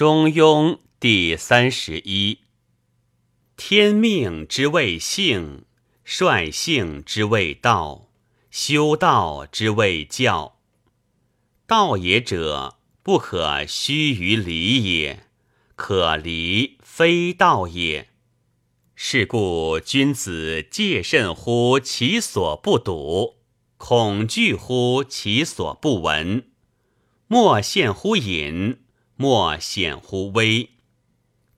[0.00, 2.38] 中庸第三十一。
[3.54, 5.66] 天命之谓性，
[6.02, 8.08] 率性之谓道，
[8.50, 10.56] 修道之谓教。
[11.66, 15.18] 道也者，不可虚于离也；
[15.76, 18.08] 可离，非道也。
[18.94, 23.34] 是故君子戒慎乎其所不睹，
[23.76, 26.48] 恐惧乎其所不闻。
[27.26, 28.78] 莫陷乎隐。
[29.22, 30.70] 莫显乎微，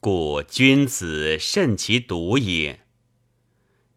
[0.00, 2.80] 故君子慎其独也。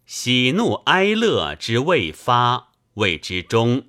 [0.05, 3.85] 喜怒哀乐之未发，谓之中；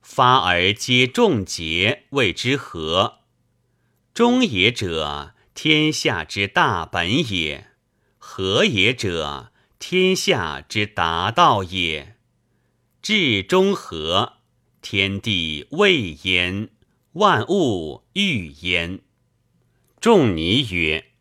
[0.00, 3.18] 发而皆众节，谓之和。
[4.14, 7.66] 中也者，天下之大本也；
[8.16, 12.16] 和也者，天下之达道也。
[13.02, 14.38] 至中和，
[14.80, 16.70] 天地未焉。
[17.16, 19.00] 万物欲焉。
[20.00, 21.12] 仲尼曰：“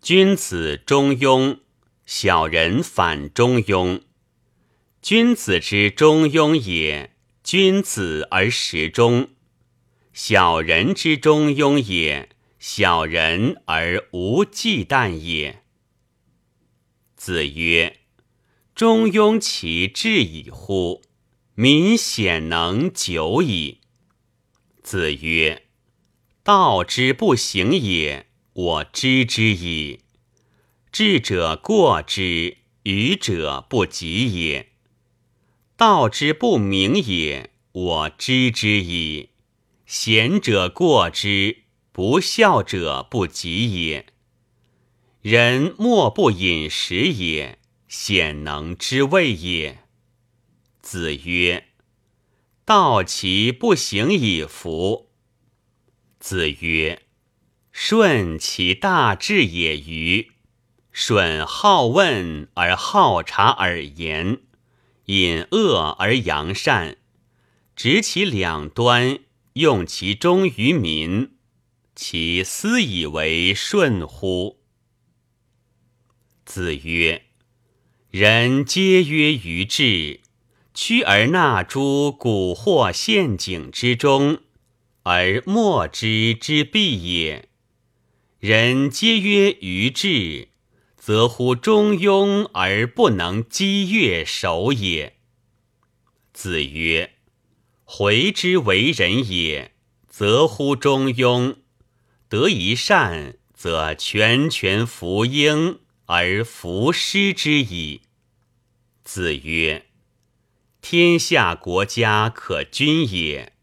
[0.00, 1.58] 君子中庸，
[2.06, 4.00] 小人反中庸。
[5.02, 9.26] 君子之中庸也，君子而时中；
[10.14, 15.62] 小人之中庸也，小人而无忌惮也。”
[17.16, 17.98] 子曰
[18.74, 21.02] ：“中庸其志矣乎！
[21.54, 23.80] 民显能久矣。”
[24.84, 25.62] 子曰
[26.44, 30.00] ：“道之不行也，我知之矣。
[30.92, 34.72] 智者过之，愚者不及也。
[35.74, 39.30] 道之不明也，我知之矣。
[39.86, 44.06] 贤者过之，不孝者不及也。
[45.22, 49.78] 人莫不饮食也，鲜能知味也。”
[50.82, 51.68] 子曰。
[52.64, 55.10] 道其不行以服。
[56.18, 57.02] 子曰
[57.70, 60.32] ：“顺其大志也与？
[60.90, 64.40] 顺好问而好察而言，
[65.06, 66.96] 隐恶而扬善，
[67.76, 69.18] 执其两端，
[69.54, 71.36] 用其中于民，
[71.94, 74.60] 其斯以为顺乎？”
[76.46, 77.26] 子曰
[78.10, 80.20] ：“人皆曰于智。”
[80.74, 84.40] 屈而纳诸蛊惑陷阱之中，
[85.04, 87.48] 而莫之之必也。
[88.40, 90.48] 人皆曰愚智，
[90.96, 95.14] 则乎中庸而不能积越守也。
[96.32, 97.12] 子曰：
[97.84, 99.70] 回之为人也，
[100.08, 101.58] 则乎中庸；
[102.28, 108.00] 得一善，则全权服膺而服师之矣。
[109.04, 109.86] 子曰。
[110.86, 113.54] 天下国家可君也，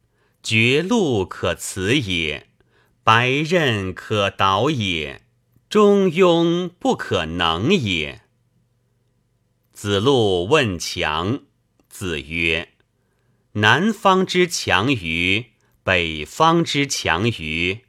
[0.42, 2.48] 绝路可辞也，
[3.04, 5.22] 白刃可导也，
[5.70, 8.22] 中庸不可能也。
[9.72, 11.44] 子路问强，
[11.88, 12.70] 子曰
[13.53, 15.52] ：“南方之强于
[15.84, 17.82] 北方之强于，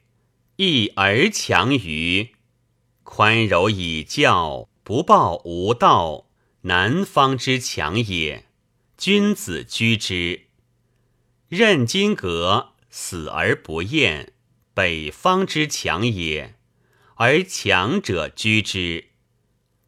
[0.57, 2.35] 义而强于，
[3.01, 6.27] 宽柔以教，不暴无道，
[6.61, 8.45] 南方之强也。”
[9.05, 10.43] 君子居之，
[11.49, 14.31] 任金阁死而不厌，
[14.73, 16.53] 北方之强也；
[17.15, 19.09] 而强者居之，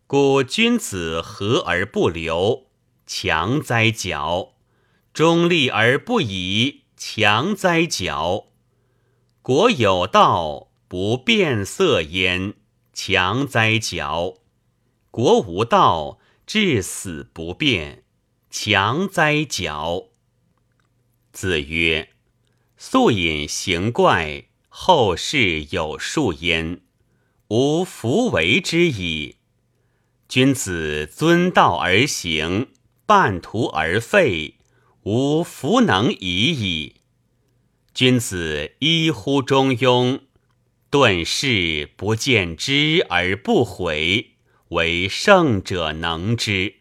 [0.06, 2.68] 故君子和而不流，
[3.08, 4.56] 强哉矫；
[5.14, 8.48] 中立而不移，强哉矫；
[9.42, 12.54] 国有道，不变色焉，
[12.92, 14.42] 强哉矫；
[15.10, 18.02] 国无道，至死不变。
[18.58, 20.12] 强哉矫！
[21.34, 22.12] 子曰
[22.80, 26.80] ：“素隐行怪，后世有数焉，
[27.50, 29.36] 吾弗为之矣。
[30.30, 32.70] 君子遵道而行，
[33.06, 34.56] 半途而废，
[35.04, 36.96] 吾弗能已矣。
[37.94, 40.22] 君子依乎中庸，
[40.90, 44.38] 顿事不见之而不悔，
[44.70, 46.75] 为圣者能之。”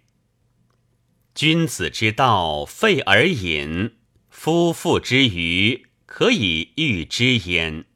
[1.34, 3.96] 君子之道废而隐，
[4.30, 7.86] 夫妇之愚可以喻之焉。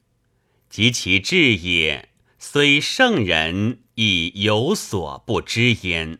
[0.69, 6.19] 及其志也，虽圣人亦有所不知焉。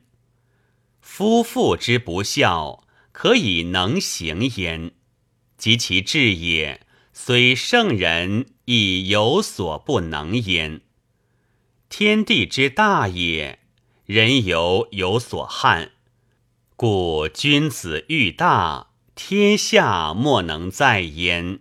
[1.02, 4.94] 夫妇之不孝，可以能行焉。
[5.58, 10.80] 及其志也，虽圣人亦有所不能焉。
[11.90, 13.60] 天地之大也，
[14.06, 15.92] 人犹有所憾。
[16.82, 21.60] 故君子欲大，天下莫能在焉；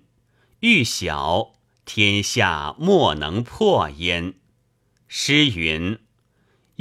[0.60, 1.54] 欲小，
[1.84, 4.34] 天下莫能破焉。
[5.08, 5.98] 诗云：“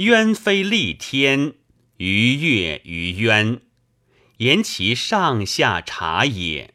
[0.06, 1.54] 渊非立天，
[1.96, 3.60] 鱼跃于渊，
[4.36, 6.74] 言其上下察也。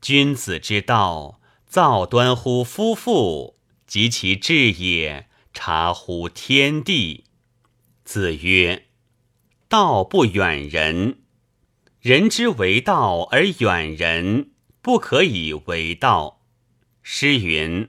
[0.00, 3.56] 君子之道，造端乎夫妇，
[3.86, 7.26] 及其志也，察乎天地。”
[8.02, 8.86] 子曰
[9.72, 11.22] ：“道不远人，
[11.98, 14.50] 人之为道而远人，
[14.82, 16.42] 不可以为道。”
[17.02, 17.88] 诗云：“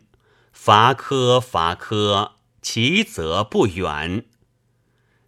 [0.54, 4.24] 伐柯伐柯。”其则不远，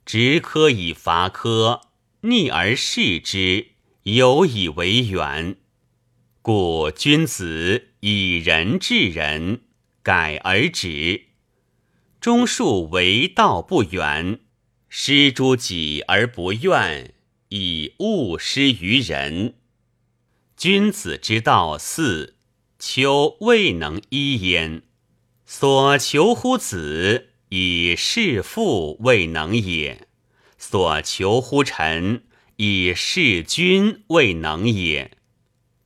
[0.05, 1.81] 直柯以伐柯，
[2.21, 3.71] 逆而视之，
[4.03, 5.57] 有以为远。
[6.41, 9.63] 故君子以仁治人，
[10.01, 11.25] 改而止。
[12.21, 14.39] 中恕为道不远，
[14.97, 17.13] 施诸己而不怨，
[17.49, 19.55] 以勿施于人。
[20.55, 22.37] 君子之道四，
[22.79, 24.83] 求未能一焉。
[25.45, 30.07] 所求乎子以事父未能也，
[30.57, 32.23] 所求乎臣
[32.55, 35.11] 以事君未能也，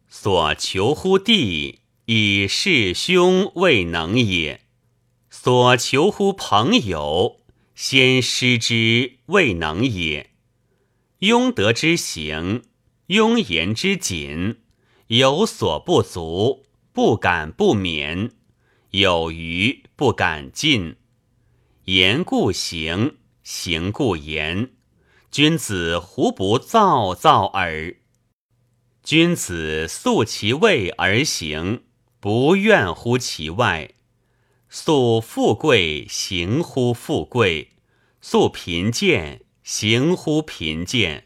[0.08, 4.62] 所求乎弟以事兄未能也，
[5.32, 7.38] 所求乎朋友
[7.82, 10.32] 先师之未能也。
[11.20, 12.64] 庸德之行，
[13.08, 14.58] 庸言之谨，
[15.08, 18.32] 有所不足，不敢不勉。
[18.92, 20.98] 有余不敢进，
[21.86, 24.72] 言故行，行故言。
[25.32, 27.96] 君子胡不躁躁耳？
[29.02, 31.84] 君子素其位而行，
[32.20, 33.94] 不怨乎其外；
[34.72, 37.70] 素富贵，行乎富贵；
[38.22, 41.24] 素贫贱，行乎贫贱；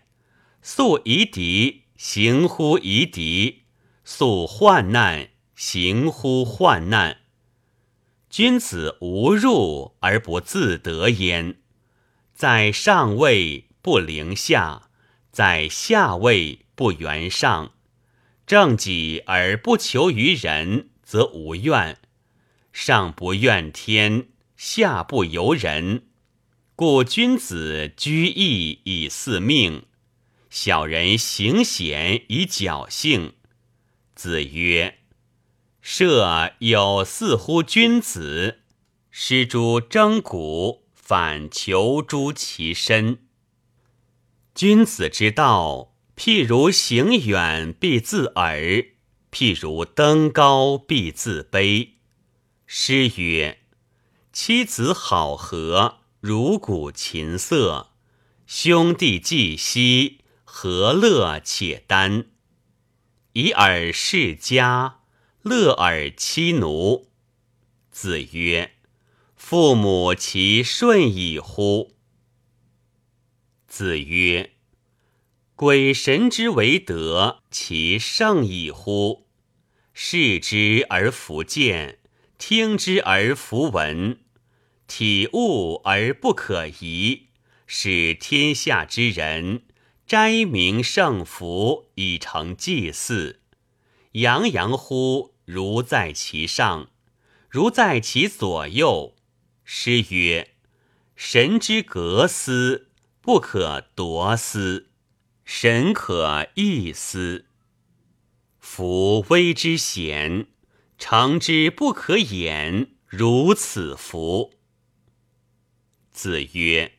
[0.61, 3.63] 素夷狄，行乎夷狄；
[4.05, 7.17] 素患难，行乎患难。
[8.29, 11.57] 君子无入而不自得焉，
[12.33, 14.89] 在上位不凌下，
[15.31, 17.73] 在下位不圆上。
[18.47, 21.97] 正己而不求于人，则无怨。
[22.73, 26.07] 上不怨天，下不由人。
[26.75, 29.83] 故君子居易以四命，
[30.49, 33.35] 小人行险以侥幸。
[34.15, 34.97] 子曰。
[35.81, 38.61] 设有似乎君子，
[39.11, 43.19] 施诸征古，反求诸其身。
[44.55, 48.85] 君子之道，譬如行远必自耳，
[49.29, 51.89] 譬如登高必自卑。
[52.75, 53.59] 诗曰
[54.33, 57.91] ：“妻子好合，如鼓琴瑟；
[58.47, 62.25] 兄弟既息，何乐且耽？
[63.33, 65.01] 以尔事家。”
[65.43, 67.11] 乐尔妻奴。
[67.91, 68.73] 子曰
[69.37, 71.95] ：“父母其顺矣乎？”
[73.69, 74.53] 子曰
[75.55, 79.27] ：“鬼神之为德，其圣矣乎？
[79.93, 81.99] 视之而弗见，
[82.45, 84.19] 听之而弗闻，
[84.85, 87.27] 体悟而不可疑，
[87.65, 89.63] 使天下之人
[90.05, 93.39] 斋明圣福，以成祭祀。
[94.11, 96.89] 洋洋乎！”如在其上，
[97.49, 99.15] 如在其左右。
[99.63, 100.49] 诗曰
[101.15, 102.89] ：“神之格思，
[103.21, 104.87] 不可夺思；
[105.45, 107.45] 神可异思。
[108.59, 110.47] 夫微之险，
[111.05, 114.53] 成之不可掩，如此福。”
[116.13, 116.93] 子曰：“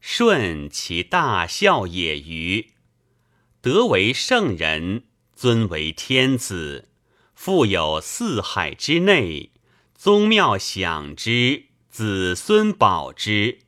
[0.00, 2.72] 顺其大孝也与？
[3.60, 6.88] 德为圣人，尊为天子。”
[7.32, 9.52] 富有四海之内，
[9.94, 13.60] 宗庙享之，子孙保之，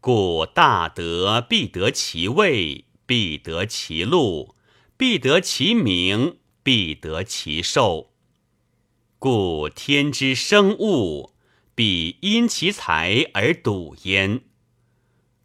[0.00, 4.56] 故大德必得其位，必得其禄，
[4.96, 8.07] 必得其名，必得其寿。
[9.20, 11.34] 故天之生物，
[11.74, 14.42] 必因其才而笃焉。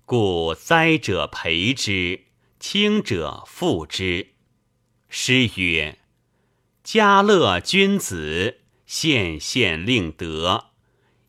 [0.05, 2.25] 故灾者培之，
[2.59, 4.33] 轻者覆之。
[5.09, 5.97] 诗曰。
[6.83, 10.65] 家乐君子，献献令德，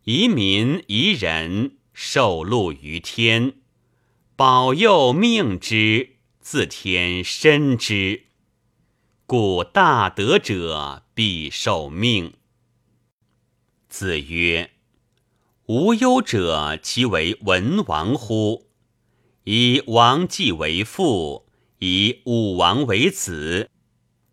[0.03, 3.55] 宜民宜人，受禄于天，
[4.37, 8.25] 保佑命之，自天身之。
[9.27, 12.35] 故大德者必受命。
[13.89, 14.73] 子曰
[15.65, 18.67] ：“无忧者，其为文王乎？
[19.45, 21.47] 以王继为父，
[21.79, 23.71] 以武王为子。”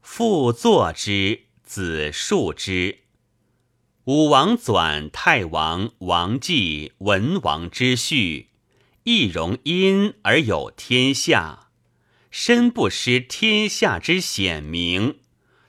[0.03, 3.00] 父作之，子述之。
[4.03, 8.50] 武王纂太王、王继、文王之序，
[9.03, 11.70] 亦容因而有天下，
[12.31, 15.19] 身不失天下之显明，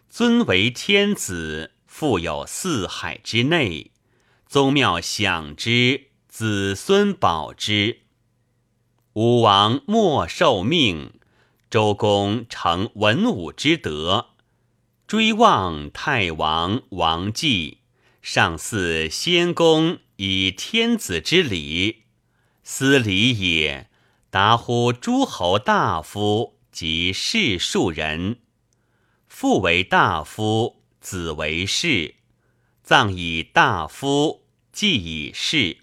[0.09, 3.91] 尊为天子，富有四海之内，
[4.47, 8.03] 宗庙享之，子孙保之。
[9.15, 11.15] 武王莫受命，
[11.69, 14.31] 周公成文武之德，
[15.09, 17.79] 追望太王、王继。
[18.23, 22.05] 上祀先公以天子之礼，
[22.63, 23.91] 斯礼也。
[24.33, 28.39] 达乎诸侯大夫及士庶人，
[29.29, 32.15] 父为大夫，子为士，
[32.83, 35.83] 葬以大夫，祭以士；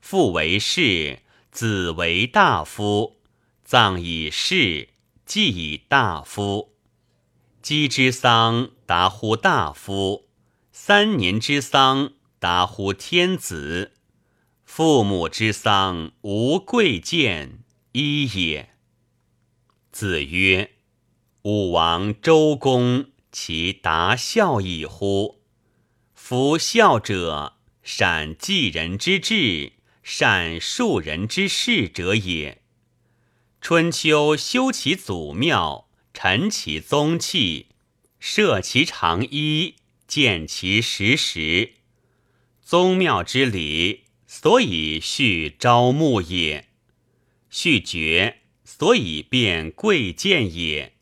[0.00, 1.18] 父为士，
[1.50, 3.20] 子为大夫，
[3.62, 4.88] 葬以士，
[5.26, 6.72] 祭以大夫。
[7.60, 10.26] 姬之丧，达乎大夫。
[10.72, 13.90] 三年之丧，达乎天子；
[14.78, 18.76] 父母之丧，无贵贱一也。
[19.90, 20.70] 子曰
[21.42, 25.42] ：“武王、周公，其达孝矣乎？
[26.14, 29.72] 夫孝者，善继人之志，
[30.04, 32.62] 善庶人之事者也。
[33.60, 37.66] 春秋修其祖庙，陈其宗器，
[38.20, 39.74] 设其长衣。”
[40.06, 41.72] 见其实时，
[42.62, 44.04] 宗庙之礼，
[44.40, 46.66] 所以序朝暮也；
[47.50, 50.92] 序爵，所以变贵贱也；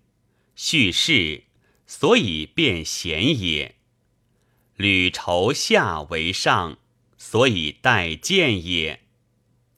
[0.54, 1.42] 序事，
[1.86, 3.74] 所以变贤也。
[4.76, 6.78] 履绸下为上，
[7.18, 9.00] 所以待见也；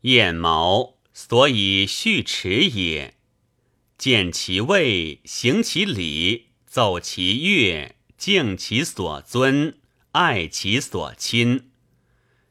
[0.02, 3.14] 燕毛，所以序齿也。
[3.96, 7.96] 见其位，行其礼，奏其乐。
[8.16, 9.76] 敬其所尊，
[10.12, 11.67] 爱其所亲。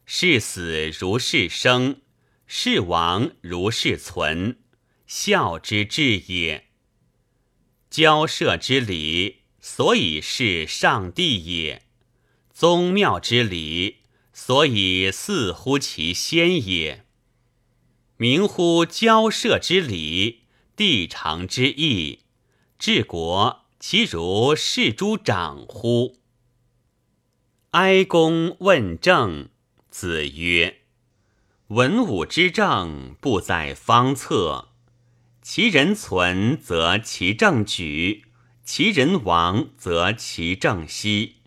[0.10, 2.00] 是死如是生，
[2.48, 4.58] 是亡如是存，
[5.06, 6.68] 孝之至也。
[7.90, 11.82] 交涉之礼，所以是上帝也；
[12.54, 13.98] 宗庙之礼，
[14.32, 17.06] 所以祀乎其先也。
[18.16, 20.44] 明乎交涉之礼，
[20.78, 22.20] 地常之义，
[22.80, 23.66] 治国。
[23.78, 26.18] 其如是诸长乎？
[27.72, 29.50] 哀公问政，
[30.00, 30.82] 子曰
[31.74, 34.68] ：“文武之政，不在方策。
[35.42, 38.22] 其人存，则其政举；
[38.64, 41.38] 其人亡，则其政息。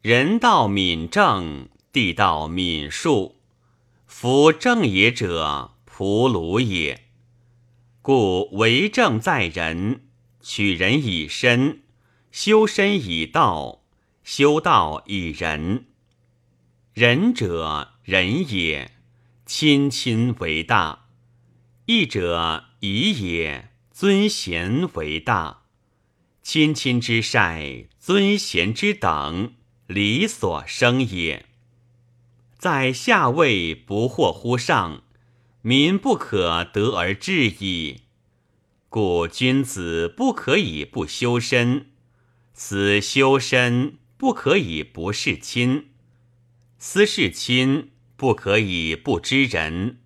[0.00, 3.42] 人道敏政，地道敏术。
[4.06, 7.02] 夫正也者，仆鲁也。
[8.00, 10.04] 故为政在人。”
[10.40, 11.82] 取人以身，
[12.30, 13.82] 修身以道，
[14.24, 15.84] 修道以仁。
[16.94, 18.90] 仁者仁也，
[19.46, 21.06] 亲亲为大；
[21.86, 25.62] 义者义也，尊贤为大。
[26.42, 29.54] 亲亲之善，尊贤之等，
[29.86, 31.46] 理所生也。
[32.58, 35.02] 在下位不惑乎上，
[35.62, 38.02] 民不可得而治矣。
[38.90, 41.86] 故君子不可以不修身，
[42.52, 45.91] 此修身不可以不事亲，
[46.84, 50.00] 思事亲不可以不知人，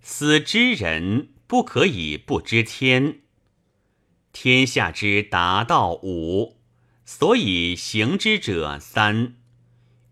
[0.00, 3.22] 思知人不可以不知天。
[4.32, 6.58] 天下之达道五，
[7.04, 9.34] 所以行之者三：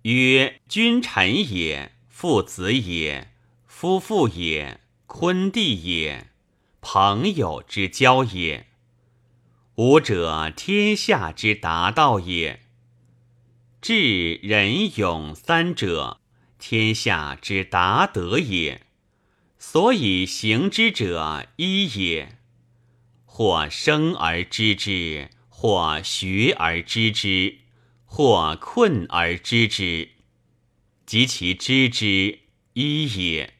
[0.02, 3.30] 曰君臣也，父子也，
[3.68, 6.26] 夫妇也，坤弟也。
[6.80, 8.66] 朋友之交也，
[9.76, 12.62] 吾者天下之达道也。
[13.82, 16.20] 智仁勇三者，
[16.58, 18.82] 天下之达德也。
[19.58, 22.36] 所以行之者一也。
[23.24, 27.60] 或生而知之，或学而知之，
[28.04, 30.10] 或困而知之，
[31.06, 32.40] 及其知之
[32.74, 33.54] 一也。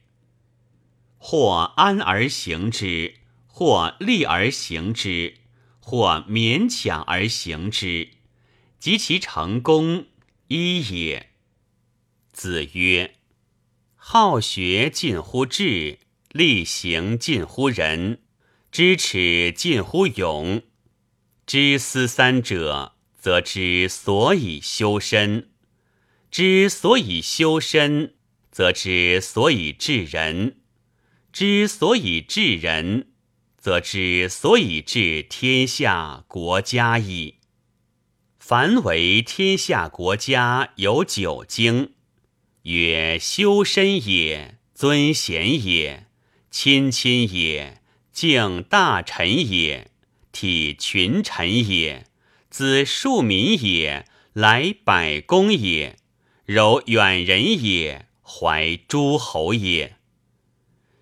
[1.16, 3.14] 或安而行之，
[3.46, 5.38] 或立而行之，
[5.80, 8.10] 或勉强而行之，
[8.78, 10.06] 及其成功
[10.52, 11.28] 一也。
[12.32, 13.14] 子曰
[13.94, 18.20] ：“好学近乎智，力行近乎仁，
[18.72, 20.60] 知耻近乎勇。
[21.46, 25.44] 知思三者，则知所以修身；
[26.32, 28.16] 知所以修身，
[28.50, 30.56] 则知所以治人。”
[31.32, 33.12] 之所以治人，
[33.56, 37.36] 则之所以治天下国家矣。
[38.50, 41.92] 凡为天下国家有九经，
[42.62, 46.08] 曰修身也，尊贤也，
[46.50, 47.80] 亲亲也，
[48.10, 49.92] 敬大臣也，
[50.32, 52.08] 体群臣也，
[52.50, 55.96] 子庶民也，来百公也，
[56.44, 59.98] 柔远人也，怀诸侯也。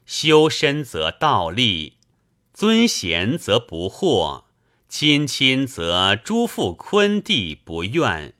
[0.05, 1.95] 修身则道立，
[2.53, 4.48] 尊贤则不惑。
[4.89, 8.33] 亲亲则诸父昆弟不怨，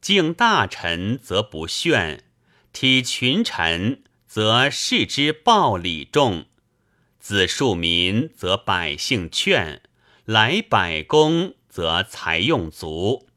[0.00, 2.24] 敬大臣则不炫，
[2.72, 6.46] 体群臣则视之暴礼重，
[7.20, 9.82] 子庶民则百姓劝，
[10.24, 13.28] 来百公则财用足，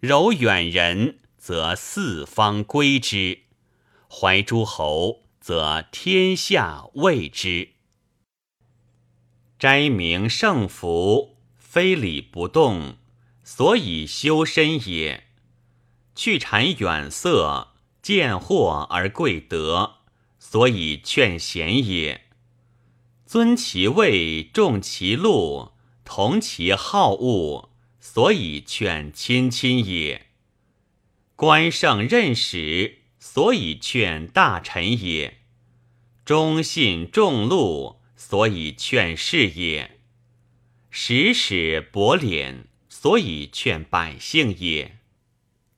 [0.00, 3.44] 柔远人则四方归之，
[4.10, 7.70] 怀诸侯则天下畏之。
[9.58, 11.33] 斋明圣福。
[11.74, 12.98] 非礼不动，
[13.42, 15.24] 所以修身也；
[16.14, 19.96] 去谗远色，见货而贵德，
[20.38, 22.20] 所以劝贤也；
[23.26, 25.72] 尊其位，重其禄，
[26.04, 30.26] 同其好恶，所以劝亲亲也；
[31.34, 35.38] 官圣任使，所以劝大臣也；
[36.24, 39.93] 忠信重禄，所以劝士也。
[40.96, 44.92] 时使薄敛，所以劝百姓也；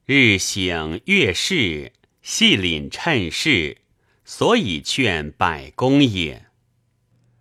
[0.04, 3.78] 日省月事，细领趁势，
[4.26, 6.44] 所以劝百公也。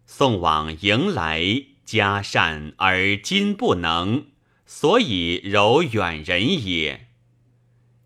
[0.05, 1.43] 送往迎来，
[1.83, 4.27] 嘉善而今不能，
[4.65, 7.07] 所以柔远人也。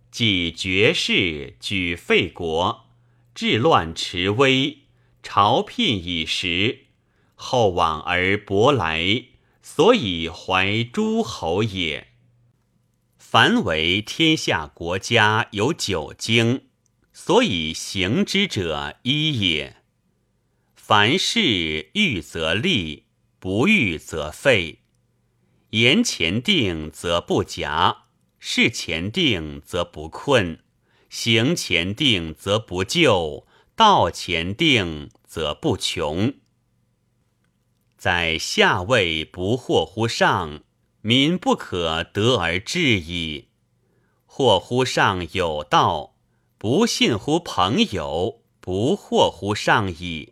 [0.09, 2.87] 既绝世，举废国，
[3.35, 4.79] 治乱持威，
[5.21, 6.85] 朝聘以时，
[7.35, 9.25] 后往而薄来。
[9.71, 12.07] 所以怀诸侯也。
[13.19, 16.63] 凡为天下国家有九经，
[17.13, 19.77] 所以行之者一也。
[20.75, 23.05] 凡事欲则立，
[23.39, 24.79] 不欲则废。
[25.69, 28.05] 言前定则不假，
[28.39, 30.63] 事前定则不困，
[31.11, 36.33] 行前定则不就，道前定则不穷。
[37.99, 40.61] 在下位不惑乎上，
[41.01, 43.49] 民不可得而治矣。
[44.25, 46.15] 惑乎上有道，
[46.57, 50.31] 不信乎朋友，不惑乎上矣。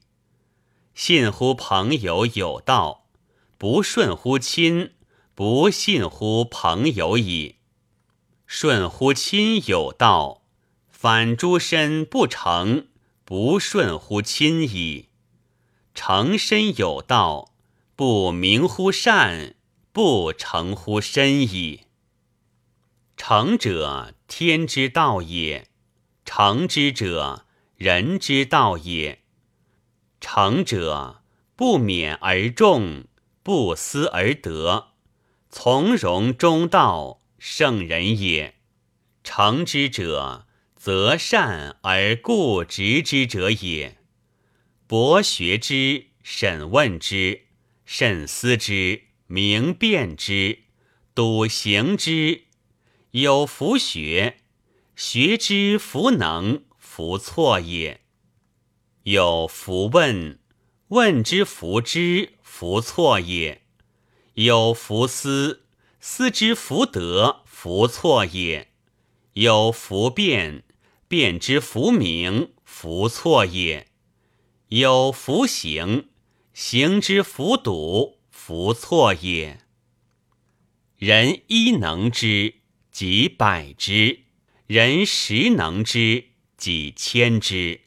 [0.95, 3.09] 信乎朋友有道，
[3.57, 4.93] 不顺乎亲，
[5.35, 7.57] 不信乎朋友矣。
[8.45, 10.43] 顺乎亲有道，
[10.89, 12.87] 反诸身不成，
[13.25, 15.09] 不顺乎亲矣。
[15.93, 17.55] 成身有道。
[17.97, 19.55] 不明乎善，
[19.91, 21.85] 不成乎身矣。
[23.15, 25.63] 成者，天之道也；
[26.23, 29.23] 成之者，人之道也。
[30.21, 31.23] 成者，
[31.55, 33.05] 不勉而众，
[33.41, 34.89] 不思而得，
[35.49, 38.57] 从容中道，圣人也。
[39.23, 43.97] 成之者，择善而固执之者也。
[44.85, 47.46] 博学之，审问之。
[47.89, 50.59] 慎思之，明辨之，
[51.15, 52.41] 笃行之，
[53.11, 54.39] 有弗学，
[54.93, 57.99] 学之弗能，弗错也；
[59.03, 60.37] 有弗问，
[60.89, 63.59] 问之弗知，弗错也；
[64.33, 65.63] 有弗思，
[66.01, 68.67] 思之弗得，弗错也；
[69.31, 70.65] 有弗辩，
[71.07, 73.85] 辩之弗明，弗错也；
[74.67, 76.09] 有弗行。
[76.59, 79.59] 行之弗笃，弗错也。
[80.97, 82.55] 人一能之，
[82.91, 84.21] 即百之；
[84.65, 87.81] 人十能之，即千之。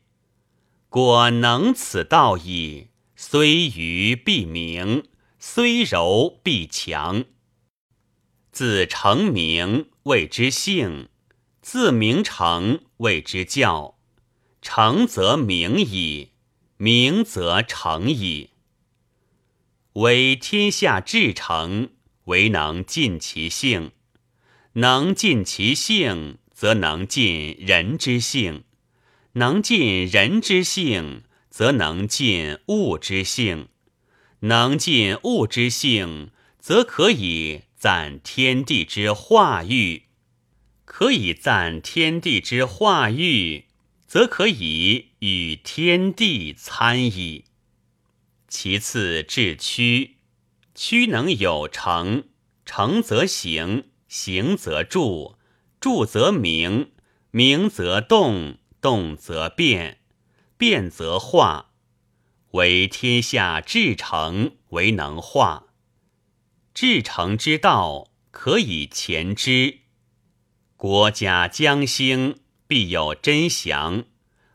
[0.88, 5.09] 果能此道矣，虽愚必明，
[5.40, 7.24] 虽柔必强。
[8.52, 11.09] 自成名谓之性，
[11.61, 13.98] 自名成谓之教。
[14.62, 16.35] 成则名矣，
[16.76, 18.50] 名则成矣。
[20.01, 21.91] 为天下至诚，
[22.25, 23.91] 唯能尽其性；
[24.73, 28.63] 能尽其性，则能尽人之性；
[29.33, 33.67] 能尽人之性，则能尽物之性；
[34.41, 40.05] 能尽物之性，则可以赞天地之化育；
[40.87, 43.67] 可以赞天地之化育，
[44.07, 47.45] 则可以与天地参矣。
[48.51, 50.17] 其次至屈，
[50.75, 52.25] 屈能有成，
[52.67, 55.37] 成则行，行则住，
[55.79, 56.91] 住则明，
[57.31, 60.01] 明则动，动则变，
[60.59, 61.71] 变则化。
[62.51, 65.67] 为天下至诚，为能化。
[66.75, 69.83] 至诚之道，可以前之。
[70.77, 74.07] 国家将兴，必有真祥；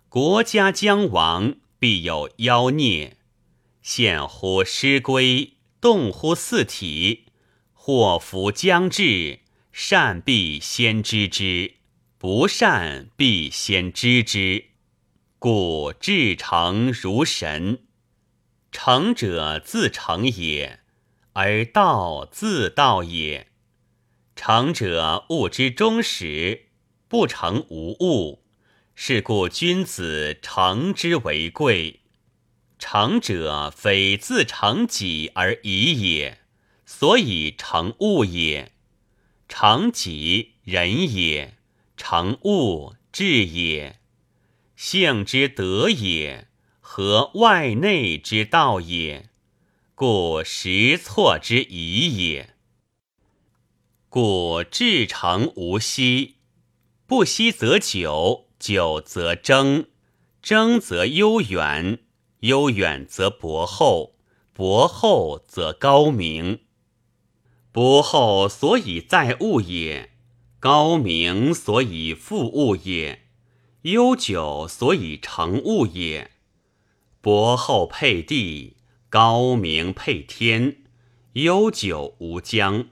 [0.09, 3.14] 国家将亡，必有妖孽。
[3.85, 7.27] 现乎师归，动乎四体。
[7.71, 11.75] 祸福将至，善必先知之，
[12.17, 14.69] 不善必先知之。
[15.37, 17.83] 故至诚如神。
[18.71, 20.79] 诚者自诚也，
[21.33, 23.51] 而道自道也。
[24.35, 26.69] 诚者物之终始，
[27.07, 28.43] 不成无物。
[28.95, 31.99] 是故君子诚之为贵。
[32.77, 36.39] 诚者非自成己而已也，
[36.85, 38.73] 所以成物也。
[39.47, 41.55] 成己仁也，
[41.95, 43.99] 成物智也。
[44.75, 46.49] 性之德也，
[46.81, 49.29] 和外内之道也，
[49.93, 52.55] 故实错之疑也。
[54.09, 56.35] 故至诚无息，
[57.05, 59.87] 不息则久，久则争，
[60.41, 61.99] 争则悠远。
[62.41, 64.15] 悠远则博厚，
[64.53, 66.59] 博厚则高明。
[67.71, 70.11] 博厚所以载物也，
[70.59, 73.23] 高明所以复物也，
[73.81, 76.31] 悠久所以成物也。
[77.21, 78.77] 博厚配地，
[79.09, 80.83] 高明配天，
[81.33, 82.87] 悠久无疆。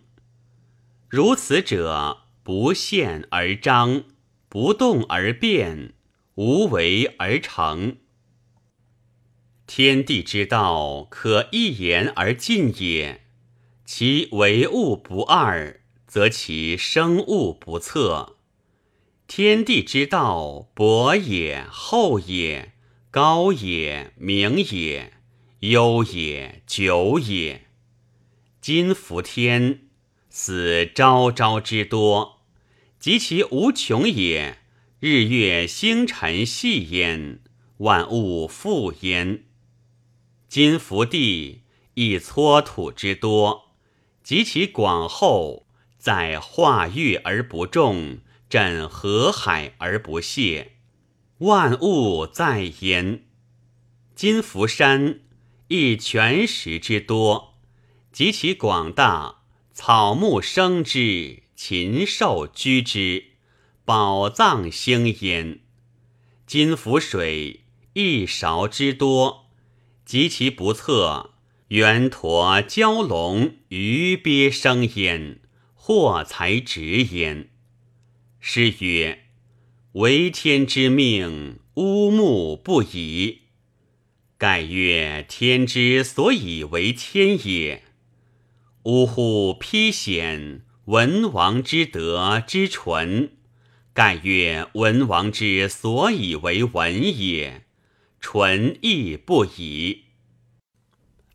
[1.07, 4.03] 如此者，不陷而彰，
[4.49, 5.93] 不动而变，
[6.35, 7.97] 无为而成。
[9.75, 13.23] 天地之道，可一言而尽也。
[13.83, 18.37] 其为物不二，则其生物不测。
[19.25, 22.73] 天地之道，博也，厚也，
[23.09, 25.13] 高也，明也，
[25.61, 27.63] 悠也，久也。
[28.61, 29.87] 今夫天，
[30.29, 32.41] 此昭昭之多，
[32.99, 34.59] 及其无穷也。
[34.99, 37.39] 日月星辰系焉，
[37.77, 39.45] 万物复焉。
[40.53, 41.63] 今福地
[41.95, 43.71] 亦搓土之多，
[44.21, 45.65] 及其广厚，
[45.97, 50.73] 在化育而不重，枕河海而不泄，
[51.39, 53.23] 万物在焉。
[54.13, 55.21] 今福山
[55.69, 57.55] 亦泉石之多，
[58.11, 59.37] 及其广大，
[59.73, 63.23] 草木生之，禽兽居之，
[63.83, 65.61] 宝藏兴焉。
[66.45, 67.61] 今福水
[67.93, 69.42] 亦勺之多。
[70.05, 71.31] 及其不测，
[71.69, 75.39] 圆驼蛟龙鱼鳖生焉，
[75.73, 77.49] 祸财直焉。
[78.39, 79.25] 诗曰
[79.93, 83.43] ：“为天之命，乌木不已。”
[84.37, 87.83] 盖曰：“天之所以为天也。”
[88.83, 89.53] 呜呼！
[89.57, 93.31] 披显文王之德之纯。
[93.93, 97.62] 盖曰：“文王之所以为文也。”
[98.23, 100.05] 纯亦不已。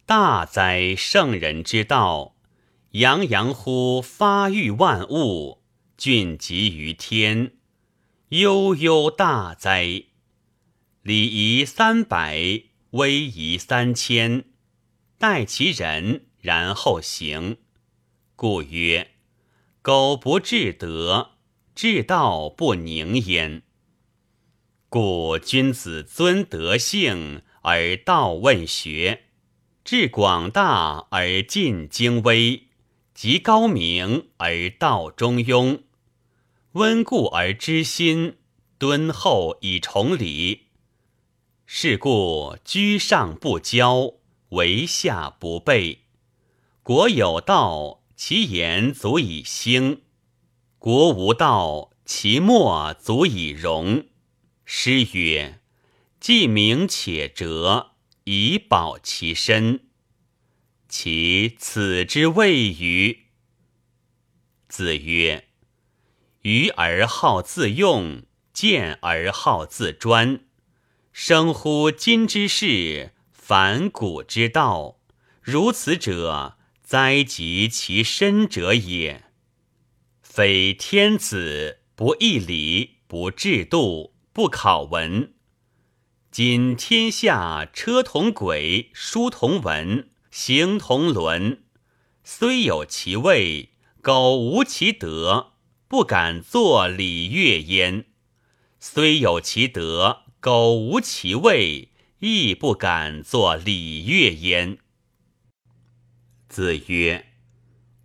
[0.07, 2.35] 大哉圣人之道！
[2.93, 5.63] 洋洋乎发育万物，
[5.99, 7.53] 峻极于天。
[8.31, 10.05] 悠悠大哉！
[11.03, 14.47] 礼仪三百，威仪三千，
[15.19, 17.59] 待其人，然后行。
[18.35, 19.11] 故曰：
[19.83, 21.33] 苟不至德，
[21.75, 23.63] 至道不宁焉。
[24.91, 29.25] 故君子尊德性而道问学，
[29.85, 32.69] 至广大而尽精微，
[33.13, 35.81] 极高明而道中庸，
[36.73, 38.39] 温故而知新，
[38.79, 40.69] 敦厚以崇礼。
[41.67, 44.15] 是故居上不骄，
[44.51, 46.05] 为下不备。
[46.83, 49.99] 国有道，其言足以兴；
[50.79, 54.07] 国无道，其末足以荣。
[54.71, 55.61] 诗曰
[56.21, 57.93] ：“既明且哲，
[58.25, 59.87] 以保其身。”
[60.87, 63.29] 其此之谓于？
[64.69, 65.49] 子曰
[66.45, 70.45] ：“愚而好自用，见而好自专。
[71.15, 75.01] 生乎今之事，反古之道。
[75.41, 79.25] 如此者，灾及其身者也。
[80.21, 85.35] 非天子，不义礼，不制度。”不考文，
[86.31, 91.65] 今天下车同轨，书同文，行同伦，
[92.23, 93.71] 虽有其位，
[94.01, 95.55] 苟无其德，
[95.89, 98.05] 不敢作礼乐焉；
[98.79, 101.89] 虽有其德，苟无其位，
[102.21, 104.79] 亦不敢作礼乐焉。
[106.49, 107.27] 子曰：“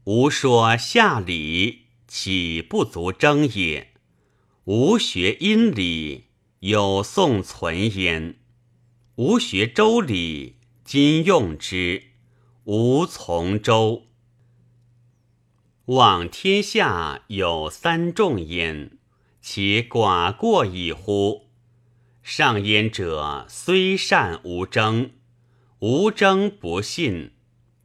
[0.05, 3.92] 吾说下礼，岂不足争也？
[4.65, 6.27] 吾学殷礼，
[6.59, 8.35] 有宋存焉；
[9.15, 12.03] 吾学周礼，今用之，
[12.63, 14.03] 吾从周。
[15.87, 18.97] 望天下有三重焉，
[19.41, 21.49] 其寡过矣乎？
[22.21, 25.11] 上焉者，虽善无争，
[25.79, 27.31] 无争不信。”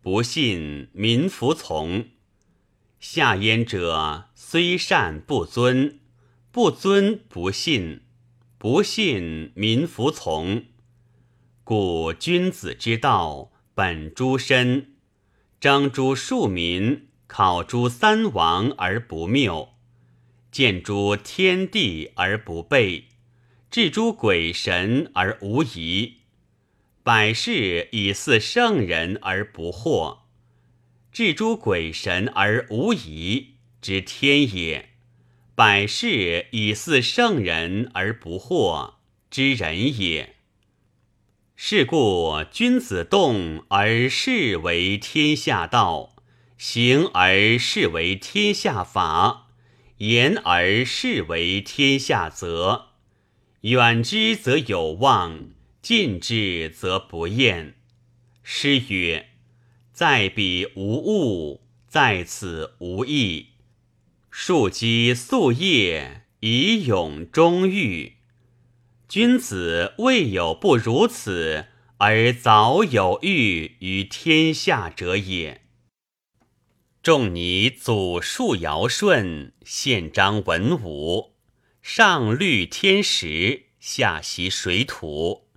[0.01, 2.07] 不信民服从，
[3.01, 5.99] 下焉者虽善不尊，
[6.59, 8.01] 不尊不信，
[8.59, 10.64] 不信民服从。
[11.62, 14.97] 故君子之道本诸身，
[15.61, 19.68] 征诸庶民，考诸三王而不谬，
[20.51, 23.05] 见诸天地而不悖，
[23.71, 26.14] 至诸鬼神而无疑。
[27.05, 30.23] 百事以似圣人而不惑，
[31.12, 34.88] 至诸鬼神而无疑之天也；
[35.59, 38.92] 百事以似圣人而不惑
[39.29, 40.37] 之人也。
[41.57, 46.14] 是故君子动而事为天下道，
[46.57, 49.49] 行而事为天下法，
[49.97, 52.90] 言而事为天下则。
[53.62, 55.49] 远之则有望。
[55.83, 57.75] 近之则不厌。
[58.44, 59.31] 诗曰
[59.92, 63.49] ：“在彼无物，在此无益。
[64.40, 68.18] 庶几夙夜，以永终欲。
[69.09, 75.62] 君子未有不如此，而早有欲于天下者也。”
[77.03, 81.35] 仲尼祖述尧舜，宪章文武，
[81.83, 85.48] 上虑天时，下习水土。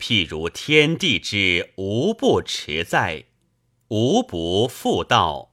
[0.00, 3.26] 譬如天地之无不持在，
[3.88, 5.52] 无不复道；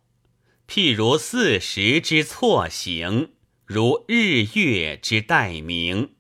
[0.76, 3.30] 譬如四时之错行，
[3.64, 6.16] 如日月之待明。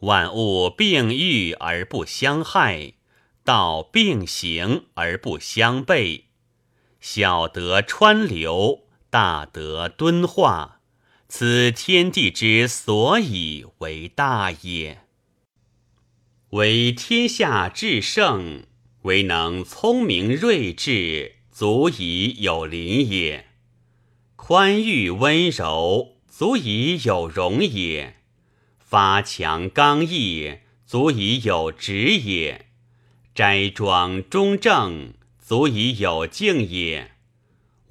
[0.00, 2.94] 万物并育而不相害，
[3.44, 6.22] 道并行而不相悖。
[6.98, 10.80] 小德川流，大德敦化，
[11.28, 15.02] 此天地之所以为大也。
[16.48, 18.64] 为天下至圣，
[19.02, 23.44] 唯能聪明睿智，足以有邻也；
[24.50, 28.14] 宽裕温柔，足以有容也；
[28.80, 32.62] 发强刚毅，足以有直也；
[33.32, 37.10] 斋庄中正，足以有敬也；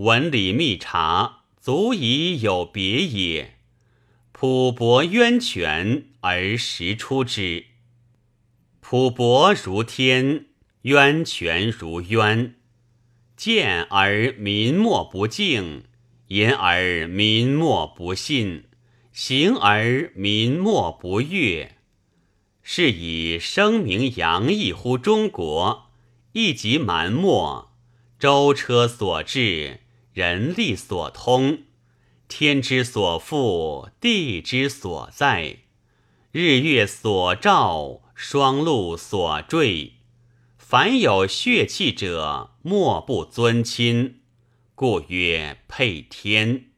[0.03, 3.51] 文理密察，足以有别也；
[4.33, 7.67] 朴博渊泉而实出之。
[8.81, 10.47] 朴博如天，
[10.81, 12.55] 渊泉如渊。
[13.37, 15.85] 见而民莫不敬，
[16.29, 18.63] 言而民莫不信，
[19.11, 21.75] 行而民莫不悦。
[22.63, 25.91] 是以声名扬溢乎中国，
[26.31, 27.71] 一及蛮漠，
[28.17, 29.81] 舟车所至，
[30.13, 31.59] 人力所通，
[32.27, 35.57] 天之所覆，地之所在，
[36.31, 38.01] 日月所照。
[38.21, 39.93] 双露所坠，
[40.57, 44.18] 凡有血气者，莫不尊亲，
[44.79, 46.69] 故曰配天。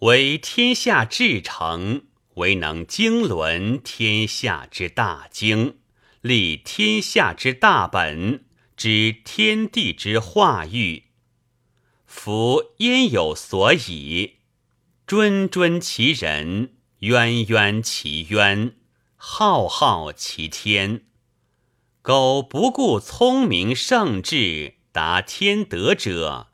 [0.00, 2.02] 为天下至诚，
[2.34, 5.78] 唯能经纶天下之大经，
[6.20, 8.44] 立天下之大本，
[8.76, 11.04] 知天地之化育。
[12.04, 14.34] 夫焉有所以？
[15.06, 18.76] 谆谆其人，渊渊其渊。
[19.16, 21.06] 浩浩其天，
[22.02, 26.48] 苟不顾聪明圣智达天德者，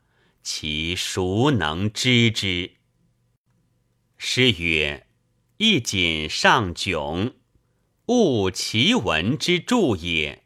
[0.49, 2.71] 其孰能知之？
[4.17, 5.05] 诗曰
[5.59, 7.33] ：“一锦上迥，
[8.05, 10.45] 物其文之助也。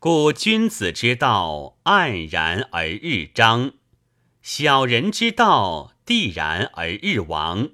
[0.00, 3.74] 故君子之道，黯然而日章；
[4.42, 7.70] 小人之道，地然而日亡。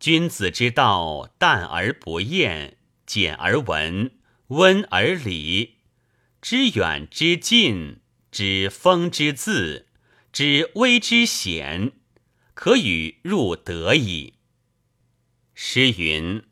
[0.00, 2.76] 君子之道，淡而不厌。”
[3.06, 4.10] 简而文，
[4.48, 5.76] 温而理，
[6.42, 8.00] 知远之近，
[8.32, 9.86] 知风之字，
[10.38, 11.92] 知微之险，
[12.52, 14.34] 可与入德矣。
[15.54, 16.42] 诗云：“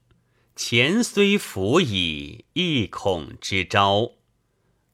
[0.57, 4.13] 前虽服矣，亦恐之招。”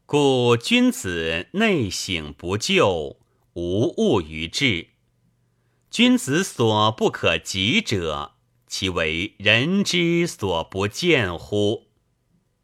[0.06, 3.18] 故君子内省不疚，
[3.52, 4.88] 无物于志。
[5.88, 8.34] 君子所不可及者，
[8.66, 11.86] 其为人之所不见乎？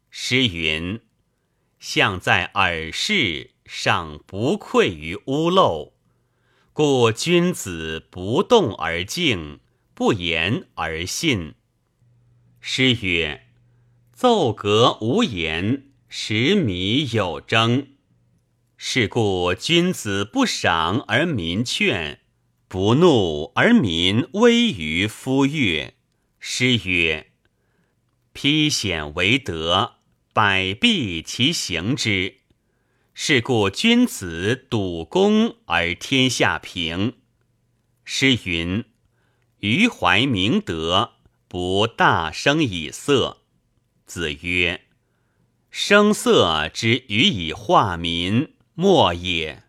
[0.09, 0.99] 诗云
[1.79, 5.93] ：“象在耳视，尚不愧于屋漏。”
[6.77, 9.61] 故君子不动而静，
[9.95, 11.55] 不言而信。
[12.61, 13.47] 诗曰
[14.13, 17.87] ：“奏革无言，食米有争。”
[18.77, 22.19] 是故君子不赏而民劝，
[22.67, 25.95] 不怒而民威于夫乐。
[26.39, 27.31] 诗曰
[28.33, 29.95] ：“披险为德，
[30.31, 32.35] 百弊其行之。”
[33.19, 37.15] 是故君子笃公而天下平。
[38.05, 38.85] 诗云
[39.61, 41.13] ：“余怀明德，
[41.47, 43.39] 不大声以色。”
[44.05, 44.81] 子曰
[45.71, 49.63] ：“声色之予以化民，莫也。”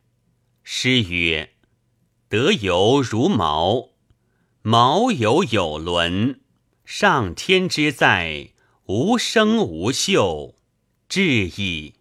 [0.63, 1.55] 诗曰
[2.29, 3.93] ：“德犹如毛，
[4.61, 6.43] 毛犹有伦。
[6.85, 8.51] 上天之在，
[8.85, 10.55] 无声无秀，
[11.09, 11.95] 至矣。”